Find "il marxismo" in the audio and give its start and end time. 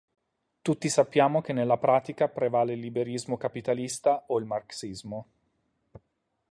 4.39-5.27